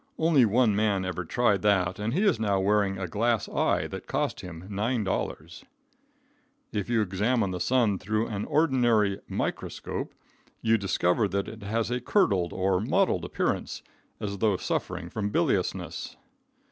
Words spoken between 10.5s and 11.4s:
you discover